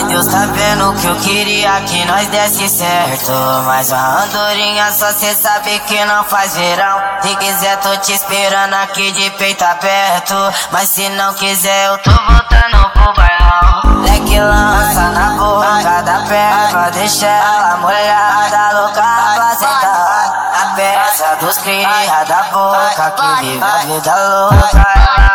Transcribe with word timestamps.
Oi, 0.00 0.06
Deus 0.06 0.26
tá 0.28 0.46
vendo 0.46 0.94
que 0.98 1.06
eu 1.06 1.16
queria 1.16 1.78
que 1.82 2.04
nós 2.06 2.26
desse 2.28 2.66
certo. 2.70 3.32
Mas 3.66 3.92
a 3.92 4.22
andorinha 4.22 4.90
só 4.92 5.12
cê 5.12 5.34
sabe 5.34 5.78
que 5.80 6.04
não 6.06 6.24
faz 6.24 6.56
verão. 6.56 6.98
Se 7.20 7.36
quiser, 7.36 7.76
tô 7.80 7.94
te 7.98 8.12
esperando 8.12 8.74
aqui 8.74 9.12
de 9.12 9.28
peito 9.32 9.62
aberto. 9.62 10.34
Mas 10.72 10.88
se 10.88 11.06
não 11.10 11.34
quiser, 11.34 11.88
eu 11.88 11.98
tô 11.98 12.10
voltando 12.12 12.90
pro 12.94 13.12
bailão. 13.12 14.02
Leque 14.02 14.40
lança 14.40 15.10
na 15.10 15.30
boca 15.36 16.02
da 16.02 16.24
perna, 16.26 16.90
deixa 16.92 17.26
ela 17.26 17.76
molhada, 17.76 18.80
louca 18.80 19.02
pra. 19.34 19.50
A 20.62 20.74
peça 20.76 21.36
dos 21.40 21.58
cria 21.58 22.24
da 22.26 22.42
boca 22.44 23.10
que 23.10 23.44
vive 23.44 23.62
a 23.62 23.76
vida 23.84 24.14
louca. 24.16 25.29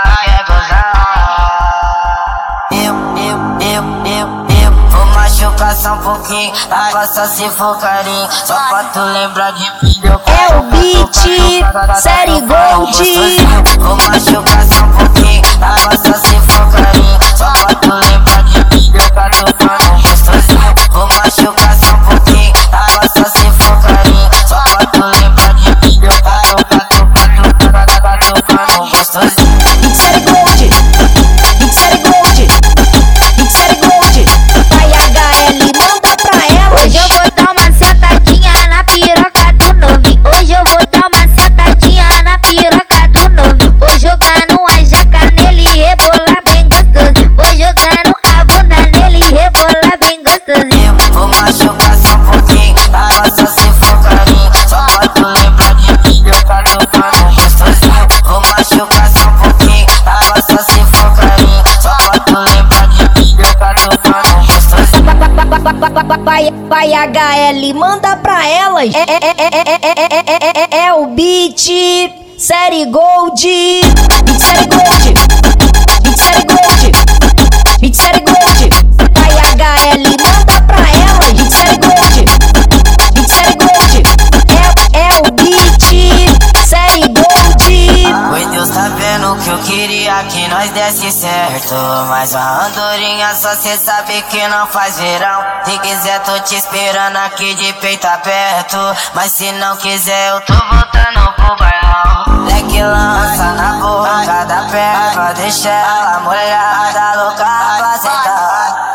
Só 5.75 5.93
um 5.93 5.97
pouquinho. 5.99 6.53
Pra 6.67 7.07
só 7.07 7.25
se 7.25 7.49
for 7.49 7.77
carinho. 7.77 8.27
Só 8.31 8.55
pra 8.69 8.83
tu 8.85 8.99
lembrar 8.99 9.51
de 9.51 9.63
mim. 9.83 10.01
eu 10.03 10.21
É 10.35 10.57
o 10.57 10.63
beat, 10.63 11.15
série 12.01 12.41
Gold. 12.41 13.44
Vai 65.65 66.91
HL, 66.93 67.73
manda 67.73 68.15
pra 68.17 68.47
elas. 68.47 68.93
É, 68.93 68.99
é, 68.99 69.03
é, 69.03 69.33
é, 69.39 69.55
é, 69.55 69.85
é, 69.85 70.35
é, 70.39 70.77
é, 70.81 70.85
é 70.85 70.93
o 70.93 71.07
beat, 71.07 71.71
série 72.37 72.85
Gold, 72.85 73.41
série 74.37 74.67
Gold, 74.67 74.94
que 90.29 90.47
nós 90.47 90.69
desse 90.71 91.11
certo. 91.11 91.75
Mas 92.07 92.35
a 92.35 92.65
andorinha 92.65 93.33
só 93.35 93.55
cê 93.55 93.77
sabe 93.77 94.21
que 94.23 94.47
não 94.47 94.67
faz 94.67 94.99
verão. 94.99 95.43
Se 95.65 95.77
quiser, 95.79 96.19
tô 96.21 96.39
te 96.41 96.55
esperando 96.55 97.17
aqui 97.17 97.53
de 97.55 97.73
peito 97.73 98.05
aberto. 98.05 98.77
Mas 99.13 99.31
se 99.31 99.51
não 99.53 99.75
quiser, 99.77 100.29
eu 100.31 100.41
tô 100.41 100.53
voltando 100.53 101.33
pro 101.33 101.55
bailão. 101.57 102.45
Leque 102.45 102.81
lança 102.81 103.53
na 103.53 103.73
boca 103.73 104.45
da 104.45 104.67
perna, 104.69 105.33
deixa 105.33 105.69
ela 105.69 106.19
molhada, 106.19 107.23
louca 107.23 107.45
pra. 107.77 107.95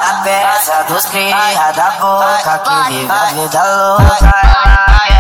A 0.01 0.23
peça 0.23 0.85
dos 0.89 1.05
cria 1.07 1.73
da 1.73 1.91
boca 2.01 2.59
que 2.59 2.93
vive 2.93 3.11
a 3.11 3.25
vida 3.27 3.63
louca. 3.63 5.20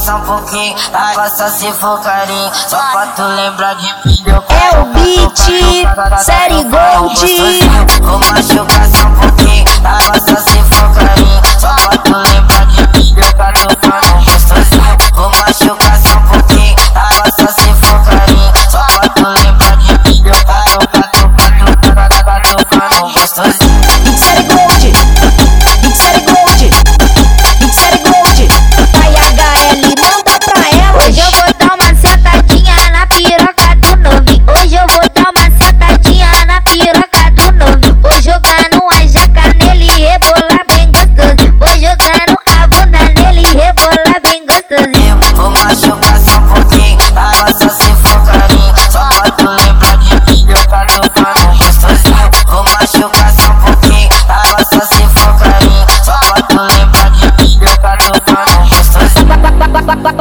Só 0.00 0.16
um 0.16 0.20
pouquinho 0.22 0.74
pra 0.92 1.28
só 1.28 1.48
se 1.48 1.70
for 1.72 2.00
carinho. 2.00 2.50
Só 2.68 2.78
pra 2.78 3.06
tu 3.08 3.22
lembrar 3.22 3.74
de 3.74 3.86
mim 4.04 4.24
eu 4.26 4.42
É 4.48 4.80
o 4.80 4.86
beat, 4.86 5.38
série 6.22 6.64
Gold. 6.64 7.20
Vou 8.02 8.18
machucar 8.18 8.86
só 8.88 9.06
um 9.06 9.12
pouquinho 9.12 9.29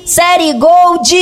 série 0.05 0.53
Gold, 0.53 1.13